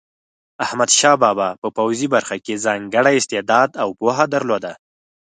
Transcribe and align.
احمدشاه 0.65 1.15
بابا 1.23 1.49
په 1.61 1.67
پوځي 1.77 2.07
برخه 2.15 2.35
کې 2.45 2.61
ځانګړی 2.65 3.13
استعداد 3.19 3.69
او 3.83 3.89
پوهه 3.99 4.25
درلوده. 4.33 4.71